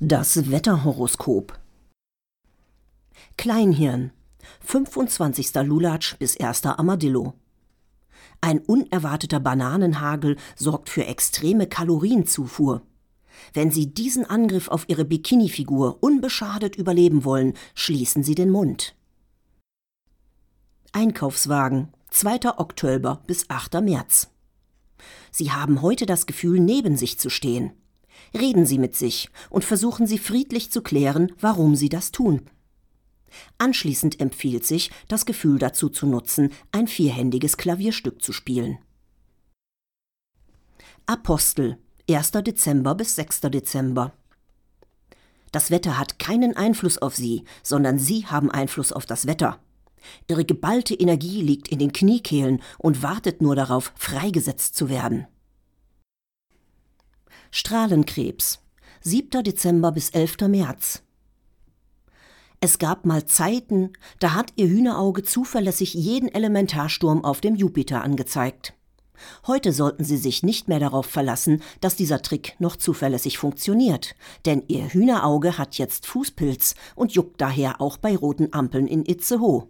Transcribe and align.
Das 0.00 0.50
Wetterhoroskop. 0.50 1.58
Kleinhirn. 3.38 4.12
25. 4.60 5.54
Lulatsch 5.64 6.18
bis 6.18 6.38
1. 6.38 6.66
Armadillo. 6.66 7.32
Ein 8.42 8.58
unerwarteter 8.58 9.40
Bananenhagel 9.40 10.36
sorgt 10.54 10.90
für 10.90 11.06
extreme 11.06 11.66
Kalorienzufuhr. 11.66 12.82
Wenn 13.54 13.70
Sie 13.70 13.94
diesen 13.94 14.26
Angriff 14.26 14.68
auf 14.68 14.86
Ihre 14.86 15.06
Bikinifigur 15.06 16.02
unbeschadet 16.02 16.76
überleben 16.76 17.24
wollen, 17.24 17.54
schließen 17.74 18.22
Sie 18.22 18.34
den 18.34 18.50
Mund. 18.50 18.94
Einkaufswagen. 20.92 21.88
2. 22.10 22.58
Oktober 22.58 23.22
bis 23.26 23.48
8. 23.48 23.80
März. 23.80 24.28
Sie 25.30 25.52
haben 25.52 25.80
heute 25.80 26.04
das 26.04 26.26
Gefühl, 26.26 26.60
neben 26.60 26.98
sich 26.98 27.18
zu 27.18 27.30
stehen. 27.30 27.72
Reden 28.34 28.66
Sie 28.66 28.78
mit 28.78 28.96
sich 28.96 29.30
und 29.50 29.64
versuchen 29.64 30.06
Sie 30.06 30.18
friedlich 30.18 30.70
zu 30.70 30.82
klären, 30.82 31.32
warum 31.40 31.74
Sie 31.76 31.88
das 31.88 32.12
tun. 32.12 32.42
Anschließend 33.58 34.20
empfiehlt 34.20 34.64
sich, 34.64 34.90
das 35.08 35.26
Gefühl 35.26 35.58
dazu 35.58 35.88
zu 35.88 36.06
nutzen, 36.06 36.52
ein 36.72 36.86
vierhändiges 36.86 37.56
Klavierstück 37.56 38.22
zu 38.22 38.32
spielen. 38.32 38.78
Apostel 41.06 41.78
1. 42.10 42.32
Dezember 42.32 42.94
bis 42.94 43.16
6. 43.16 43.42
Dezember 43.42 44.12
Das 45.52 45.70
Wetter 45.70 45.98
hat 45.98 46.18
keinen 46.18 46.56
Einfluss 46.56 46.98
auf 46.98 47.14
Sie, 47.14 47.44
sondern 47.62 47.98
Sie 47.98 48.26
haben 48.26 48.50
Einfluss 48.50 48.92
auf 48.92 49.06
das 49.06 49.26
Wetter. 49.26 49.60
Ihre 50.28 50.44
geballte 50.44 50.94
Energie 50.94 51.42
liegt 51.42 51.68
in 51.68 51.78
den 51.78 51.92
Kniekehlen 51.92 52.62
und 52.78 53.02
wartet 53.02 53.42
nur 53.42 53.56
darauf, 53.56 53.92
freigesetzt 53.96 54.76
zu 54.76 54.88
werden. 54.88 55.26
Strahlenkrebs 57.58 58.58
7. 59.00 59.42
Dezember 59.42 59.90
bis 59.90 60.10
11. 60.10 60.42
März 60.46 61.02
es 62.60 62.78
gab 62.78 63.06
mal 63.06 63.24
Zeiten, 63.24 63.94
da 64.18 64.34
hat 64.34 64.52
ihr 64.56 64.68
Hühnerauge 64.68 65.22
zuverlässig 65.22 65.94
jeden 65.94 66.28
Elementarsturm 66.28 67.24
auf 67.24 67.40
dem 67.40 67.54
Jupiter 67.54 68.04
angezeigt. 68.04 68.74
Heute 69.46 69.72
sollten 69.72 70.04
Sie 70.04 70.18
sich 70.18 70.42
nicht 70.42 70.68
mehr 70.68 70.80
darauf 70.80 71.06
verlassen, 71.06 71.62
dass 71.80 71.96
dieser 71.96 72.20
Trick 72.20 72.56
noch 72.58 72.76
zuverlässig 72.76 73.38
funktioniert, 73.38 74.16
denn 74.44 74.62
Ihr 74.68 74.92
Hühnerauge 74.92 75.56
hat 75.56 75.78
jetzt 75.78 76.04
Fußpilz 76.04 76.74
und 76.94 77.12
juckt 77.12 77.40
daher 77.40 77.80
auch 77.80 77.96
bei 77.96 78.14
roten 78.16 78.52
Ampeln 78.52 78.86
in 78.86 79.06
Itzehoe. 79.06 79.66